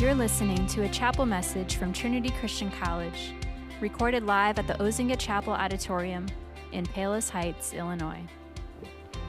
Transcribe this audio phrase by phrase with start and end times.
[0.00, 3.34] You're listening to a chapel message from Trinity Christian College,
[3.80, 6.26] recorded live at the Ozinga Chapel Auditorium
[6.70, 8.22] in Palos Heights, Illinois.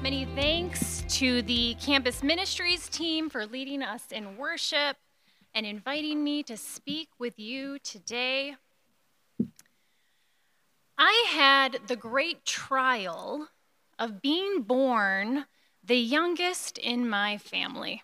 [0.03, 4.97] Many thanks to the campus ministries team for leading us in worship
[5.55, 8.53] and inviting me to speak with you today.
[10.99, 13.47] I had the great trial
[13.97, 15.45] of being born
[15.83, 18.03] the youngest in my family.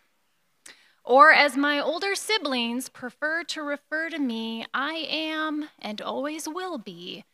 [1.05, 6.79] Or, as my older siblings prefer to refer to me, I am and always will
[6.79, 7.25] be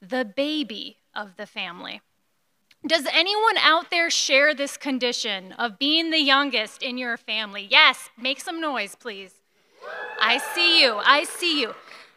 [0.00, 2.00] the baby of the family.
[2.86, 7.66] Does anyone out there share this condition of being the youngest in your family?
[7.68, 9.34] Yes, make some noise, please.
[10.20, 10.94] I see you.
[11.04, 11.74] I see you.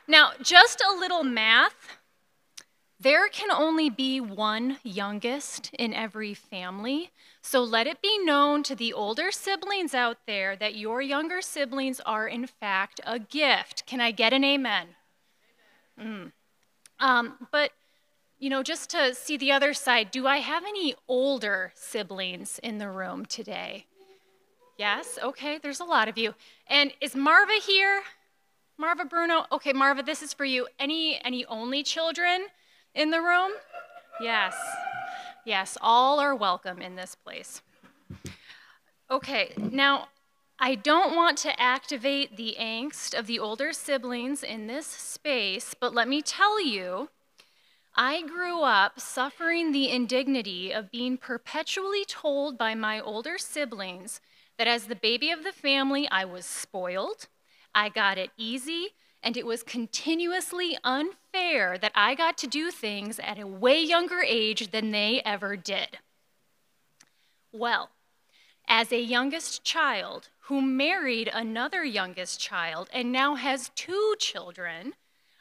[0.07, 1.97] Now, just a little math.
[3.01, 7.09] There can only be one youngest in every family.
[7.41, 11.99] So let it be known to the older siblings out there that your younger siblings
[12.02, 13.88] are, in fact, a gift.
[13.88, 14.89] Can I get an amen?
[15.99, 16.31] Mm.
[16.99, 17.71] Um, but,
[18.38, 22.77] you know, just to see the other side, do I have any older siblings in
[22.77, 23.88] the room today?
[24.77, 25.17] Yes?
[25.23, 26.36] Okay, there's a lot of you.
[26.67, 28.03] And is Marva here?
[28.77, 29.45] Marva Bruno?
[29.52, 30.67] Okay, Marva, this is for you.
[30.77, 32.45] Any any only children
[32.94, 33.52] in the room?
[34.20, 34.56] Yes.
[35.45, 37.61] Yes, all are welcome in this place.
[39.09, 40.08] Okay, now
[40.59, 45.94] I don't want to activate the angst of the older siblings in this space, but
[45.94, 47.09] let me tell you,
[47.95, 54.22] I grew up suffering the indignity of being perpetually told by my older siblings
[54.58, 57.28] that as the baby of the family, I was spoiled,
[57.73, 58.89] I got it easy,
[59.23, 64.22] and it was continuously unfair that I got to do things at a way younger
[64.22, 66.00] age than they ever did.
[67.52, 67.89] Well,
[68.67, 74.94] as a youngest child who married another youngest child and now has two children,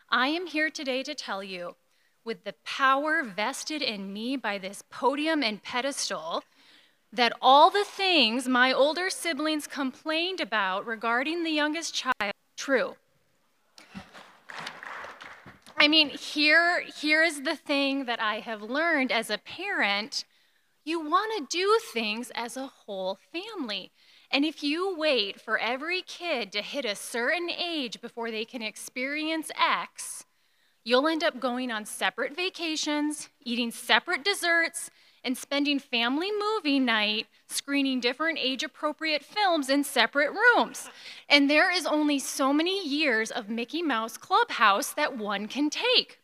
[0.09, 1.77] I am here today to tell you,
[2.25, 6.43] with the power vested in me by this podium and pedestal,
[7.13, 12.95] that all the things my older siblings complained about regarding the youngest child true.
[15.81, 20.27] I mean, here, here is the thing that I have learned as a parent
[20.85, 23.91] you want to do things as a whole family.
[24.31, 28.61] And if you wait for every kid to hit a certain age before they can
[28.61, 30.27] experience X,
[30.85, 34.91] you'll end up going on separate vacations, eating separate desserts,
[35.25, 40.89] and spending family movie night screening different age appropriate films in separate rooms.
[41.29, 46.19] And there is only so many years of Mickey Mouse Clubhouse that one can take.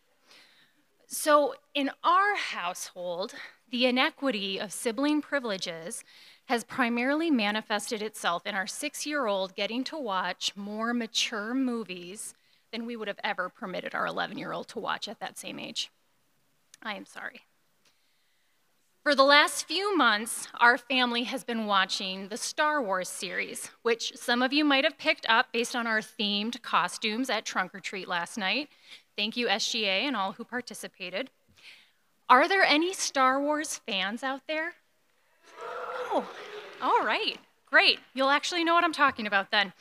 [1.07, 3.35] So, in our household,
[3.71, 6.03] the inequity of sibling privileges
[6.47, 12.35] has primarily manifested itself in our six year old getting to watch more mature movies
[12.73, 15.59] than we would have ever permitted our 11 year old to watch at that same
[15.59, 15.91] age.
[16.83, 17.43] I am sorry.
[19.07, 24.17] For the last few months, our family has been watching the Star Wars series, which
[24.17, 27.79] some of you might have picked up based on our themed costumes at Trunk or
[27.79, 28.69] Treat last night.
[29.17, 31.31] Thank you, SGA, and all who participated.
[32.29, 34.73] Are there any Star Wars fans out there?
[36.11, 36.29] Oh,
[36.83, 37.39] all right.
[37.67, 38.01] Great.
[38.13, 39.73] You'll actually know what I'm talking about then.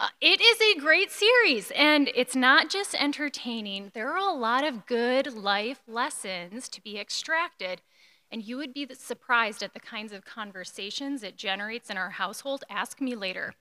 [0.00, 3.92] Uh, it is a great series, and it's not just entertaining.
[3.94, 7.80] There are a lot of good life lessons to be extracted
[8.32, 12.64] and you would be surprised at the kinds of conversations it generates in our household.
[12.70, 13.52] Ask me later.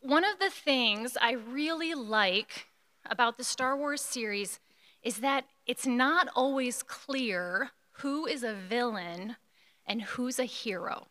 [0.00, 2.68] One of the things I really like
[3.04, 4.60] about the Star Wars series
[5.02, 9.34] is that it's not always clear who is a villain
[9.84, 11.08] and who's a hero.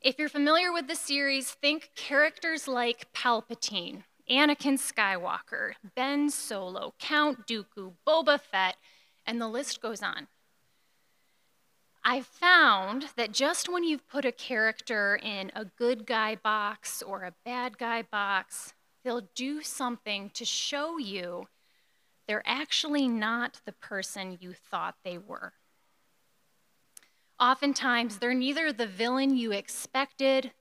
[0.00, 7.46] If you're familiar with the series, think characters like Palpatine, Anakin Skywalker, Ben Solo, Count
[7.46, 8.76] Dooku, Boba Fett,
[9.26, 10.28] and the list goes on.
[12.04, 17.22] I've found that just when you've put a character in a good guy box or
[17.22, 21.48] a bad guy box, they'll do something to show you
[22.26, 25.52] they're actually not the person you thought they were.
[27.38, 30.52] Oftentimes, they're neither the villain you expected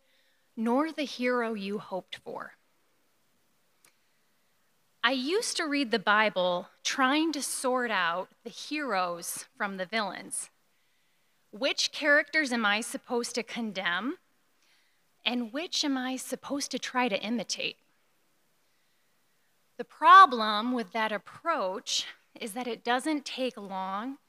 [0.57, 2.53] nor the hero you hoped for.
[5.05, 10.49] I used to read the Bible trying to sort out the heroes from the villains.
[11.51, 14.15] Which characters am I supposed to condemn?
[15.25, 17.75] And which am I supposed to try to imitate?
[19.77, 22.05] The problem with that approach
[22.39, 24.19] is that it doesn't take long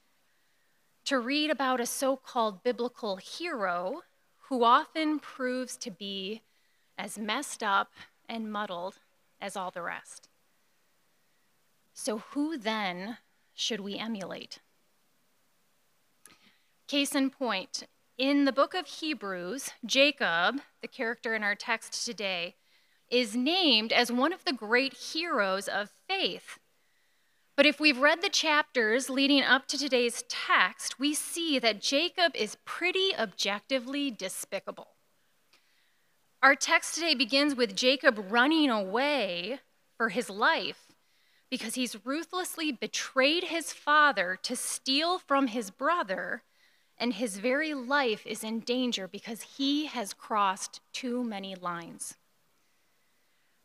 [1.05, 4.03] to read about a so called biblical hero
[4.49, 6.43] who often proves to be
[6.99, 7.93] as messed up
[8.29, 8.99] and muddled
[9.41, 10.29] as all the rest.
[11.94, 13.19] So, who then
[13.55, 14.58] should we emulate?
[16.88, 17.85] Case in point,
[18.19, 22.56] in the book of Hebrews, Jacob, the character in our text today,
[23.08, 26.58] is named as one of the great heroes of faith.
[27.56, 32.32] But if we've read the chapters leading up to today's text, we see that Jacob
[32.35, 34.88] is pretty objectively despicable.
[36.43, 39.61] Our text today begins with Jacob running away
[39.97, 40.84] for his life
[41.55, 46.43] because he's ruthlessly betrayed his father to steal from his brother,
[46.99, 52.17] and his very life is in danger because he has crossed too many lines.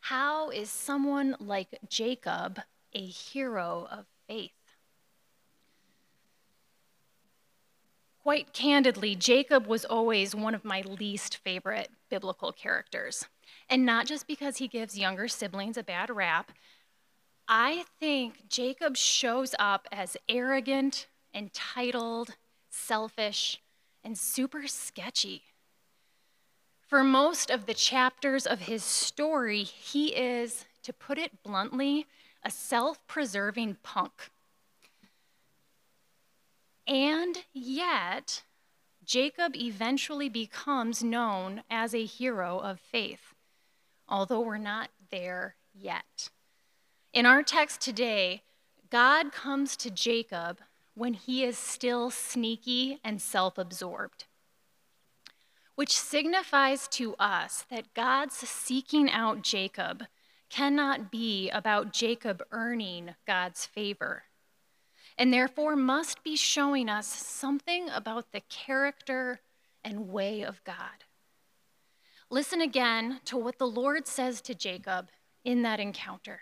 [0.02, 2.62] How is someone like Jacob
[2.94, 4.52] a hero of faith?
[8.22, 13.26] Quite candidly, Jacob was always one of my least favorite biblical characters.
[13.68, 16.52] And not just because he gives younger siblings a bad rap.
[17.52, 22.36] I think Jacob shows up as arrogant, entitled,
[22.70, 23.60] selfish,
[24.04, 25.42] and super sketchy.
[26.88, 32.06] For most of the chapters of his story, he is, to put it bluntly,
[32.44, 34.30] a self preserving punk.
[36.86, 38.44] And yet,
[39.04, 43.34] Jacob eventually becomes known as a hero of faith,
[44.08, 46.30] although we're not there yet.
[47.14, 48.44] In our text today,
[48.90, 50.60] God comes to Jacob
[50.96, 54.26] when he is still sneaky and self absorbed
[55.80, 60.04] which signifies to us that God's seeking out Jacob
[60.50, 64.24] cannot be about Jacob earning God's favor,
[65.18, 69.40] and therefore must be showing us something about the character
[69.82, 71.06] and way of God.
[72.30, 75.08] Listen again to what the Lord says to Jacob
[75.46, 76.42] in that encounter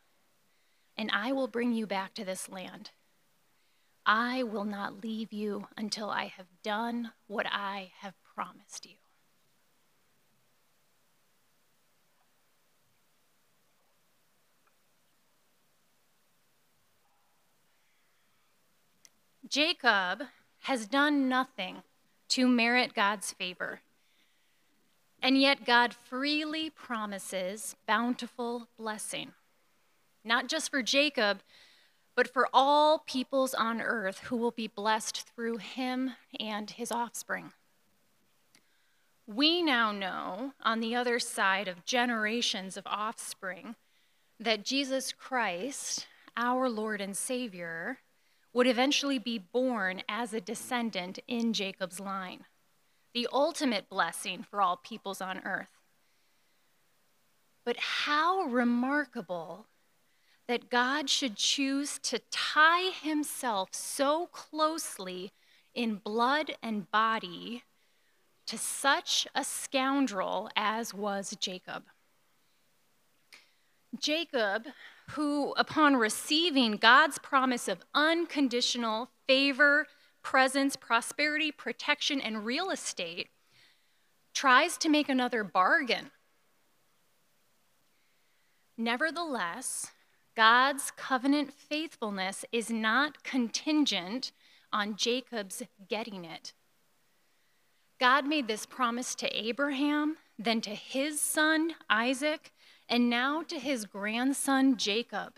[1.01, 2.91] and I will bring you back to this land.
[4.05, 8.97] I will not leave you until I have done what I have promised you.
[19.49, 20.21] Jacob
[20.59, 21.77] has done nothing
[22.27, 23.81] to merit God's favor.
[25.19, 29.33] And yet, God freely promises bountiful blessing,
[30.23, 31.41] not just for Jacob,
[32.15, 37.53] but for all peoples on earth who will be blessed through him and his offspring.
[39.25, 43.75] We now know, on the other side of generations of offspring,
[44.39, 47.99] that Jesus Christ, our Lord and Savior,
[48.53, 52.45] would eventually be born as a descendant in Jacob's line,
[53.13, 55.79] the ultimate blessing for all peoples on earth.
[57.63, 59.67] But how remarkable
[60.51, 65.31] that God should choose to tie himself so closely
[65.73, 67.63] in blood and body
[68.47, 71.83] to such a scoundrel as was Jacob.
[73.97, 74.65] Jacob,
[75.11, 79.87] who, upon receiving God's promise of unconditional favor,
[80.21, 83.29] presence, prosperity, protection, and real estate,
[84.33, 86.11] tries to make another bargain.
[88.77, 89.91] Nevertheless,
[90.35, 94.31] God's covenant faithfulness is not contingent
[94.71, 96.53] on Jacob's getting it.
[97.99, 102.51] God made this promise to Abraham, then to his son Isaac,
[102.89, 105.33] and now to his grandson Jacob.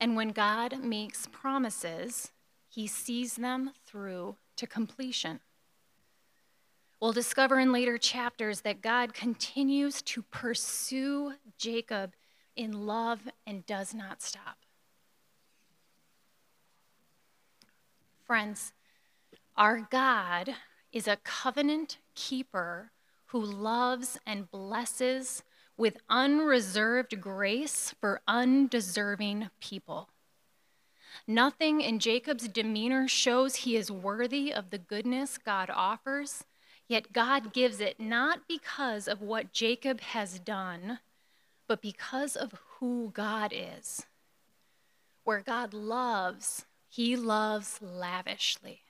[0.00, 2.32] And when God makes promises,
[2.68, 5.40] he sees them through to completion.
[7.00, 12.14] We'll discover in later chapters that God continues to pursue Jacob
[12.56, 14.58] in love and does not stop.
[18.26, 18.72] Friends,
[19.56, 20.54] our God
[20.92, 22.90] is a covenant keeper
[23.26, 25.42] who loves and blesses
[25.76, 30.08] with unreserved grace for undeserving people.
[31.26, 36.44] Nothing in Jacob's demeanor shows he is worthy of the goodness God offers,
[36.86, 40.98] Yet God gives it not because of what Jacob has done,
[41.66, 44.06] but because of who God is.
[45.24, 48.82] Where God loves, he loves lavishly.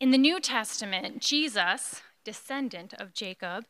[0.00, 3.64] In the New Testament, Jesus, descendant of Jacob,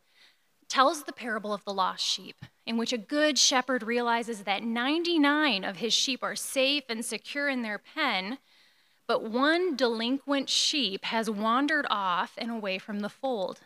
[0.69, 5.63] tells the parable of the lost sheep, in which a good shepherd realizes that 99
[5.63, 8.39] of his sheep are safe and secure in their pen,
[9.07, 13.61] but one delinquent sheep has wandered off and away from the fold.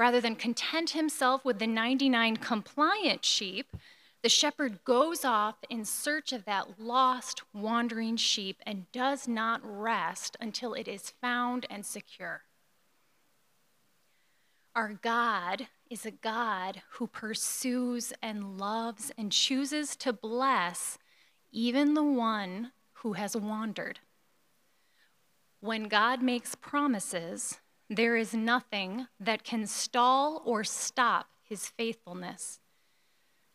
[0.00, 3.76] Rather than content himself with the 99 compliant sheep,
[4.22, 10.38] the shepherd goes off in search of that lost, wandering sheep and does not rest
[10.40, 12.44] until it is found and secure.
[14.74, 20.96] Our God is a God who pursues and loves and chooses to bless
[21.52, 23.98] even the one who has wandered.
[25.60, 27.59] When God makes promises,
[27.90, 32.60] there is nothing that can stall or stop his faithfulness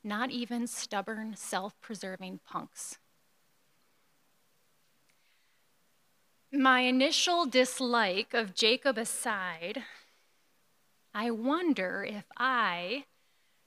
[0.05, 2.99] not even stubborn, self preserving punks.
[6.53, 9.83] My initial dislike of Jacob aside,
[11.13, 13.05] I wonder if I,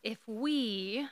[0.03, 1.09] if we,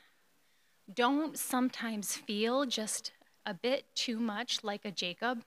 [0.92, 3.12] don't sometimes feel just
[3.44, 5.42] a bit too much like a Jacob.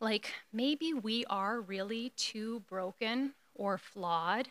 [0.00, 4.48] Like maybe we are really too broken or flawed.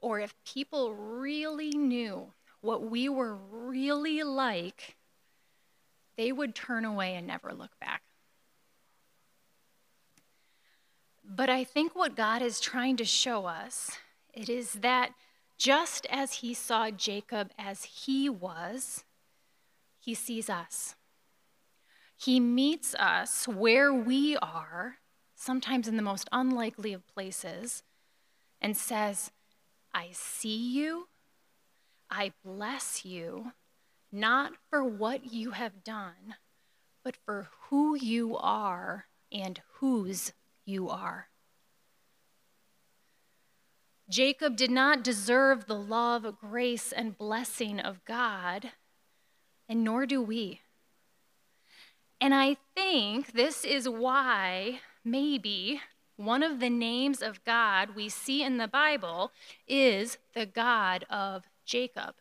[0.00, 4.96] Or if people really knew what we were really like,
[6.16, 8.02] they would turn away and never look back.
[11.24, 13.92] But I think what God is trying to show us
[14.34, 15.12] it is that
[15.56, 19.04] just as he saw Jacob as he was,
[20.00, 20.96] he sees us.
[22.16, 24.96] He meets us where we are,
[25.34, 27.82] sometimes in the most unlikely of places,
[28.60, 29.30] and says,
[29.92, 31.08] I see you,
[32.10, 33.52] I bless you,
[34.10, 36.36] not for what you have done,
[37.02, 40.32] but for who you are and whose
[40.64, 41.28] you are.
[44.08, 48.72] Jacob did not deserve the love, grace, and blessing of God,
[49.68, 50.60] and nor do we.
[52.24, 55.82] And I think this is why, maybe,
[56.16, 59.30] one of the names of God we see in the Bible
[59.68, 62.14] is the God of Jacob.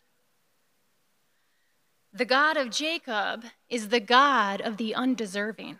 [2.11, 5.79] The God of Jacob is the God of the undeserving.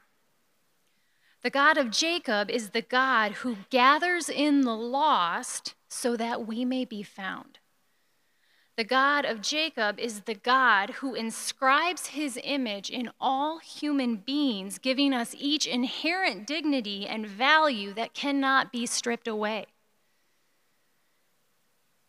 [1.42, 6.64] The God of Jacob is the God who gathers in the lost so that we
[6.64, 7.60] may be found.
[8.76, 14.80] The God of Jacob is the God who inscribes his image in all human beings,
[14.80, 19.68] giving us each inherent dignity and value that cannot be stripped away.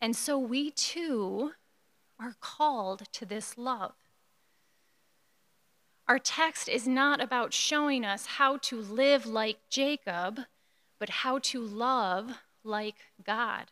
[0.01, 1.53] And so we too
[2.19, 3.93] are called to this love.
[6.09, 10.41] Our text is not about showing us how to live like Jacob,
[10.99, 13.71] but how to love like God.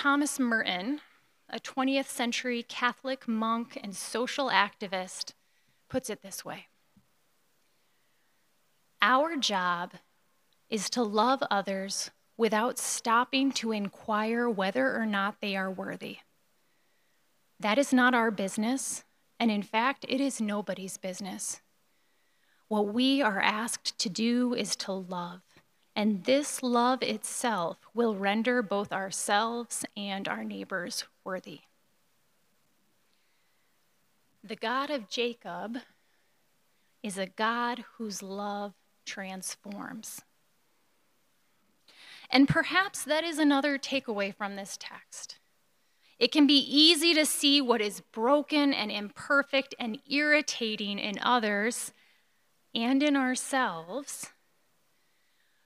[0.00, 1.02] Thomas Merton,
[1.50, 5.34] a 20th century Catholic monk and social activist,
[5.90, 6.68] puts it this way
[9.02, 9.92] Our job
[10.70, 16.20] is to love others without stopping to inquire whether or not they are worthy.
[17.58, 19.04] That is not our business,
[19.38, 21.60] and in fact, it is nobody's business.
[22.68, 25.42] What we are asked to do is to love,
[26.00, 31.60] and this love itself will render both ourselves and our neighbors worthy.
[34.42, 35.76] The God of Jacob
[37.02, 38.72] is a God whose love
[39.04, 40.22] transforms.
[42.30, 45.36] And perhaps that is another takeaway from this text.
[46.18, 51.92] It can be easy to see what is broken and imperfect and irritating in others
[52.74, 54.30] and in ourselves.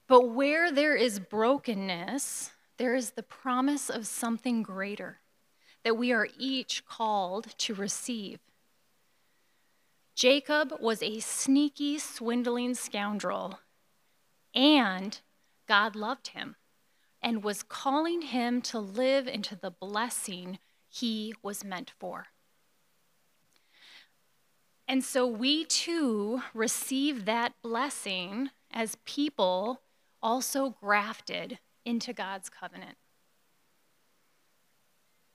[0.07, 5.21] But where there is brokenness, there is the promise of something greater
[5.83, 8.39] that we are each called to receive.
[10.15, 13.61] Jacob was a sneaky, swindling scoundrel,
[14.55, 15.21] and
[15.67, 16.57] God loved him
[17.23, 20.59] and was calling him to live into the blessing
[20.89, 22.27] he was meant for.
[24.87, 29.81] And so we too receive that blessing as people
[30.25, 32.97] also grafted into God's covenant.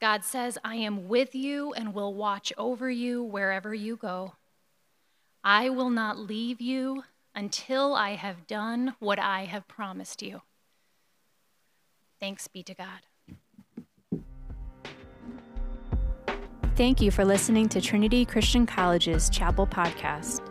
[0.02, 4.34] God says, I am with you and will watch over you wherever you go.
[5.44, 7.04] I will not leave you
[7.36, 10.42] until I have done what I have promised you.
[12.20, 14.22] Thanks be to God.
[16.76, 20.49] Thank you for listening to Trinity Christian College's Chapel Podcast.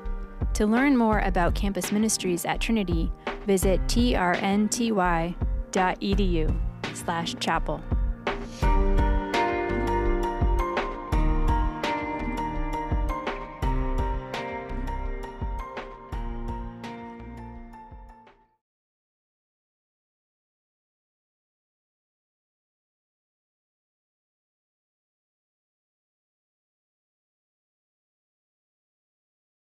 [0.55, 3.13] To learn more about campus ministries at Trinity,
[3.47, 5.35] visit trnty.edu
[6.95, 7.81] slash chapel.